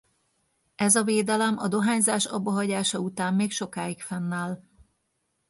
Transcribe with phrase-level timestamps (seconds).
[0.75, 4.61] Ez a védelem a dohányzás abbahagyása után még sokáig fennáll.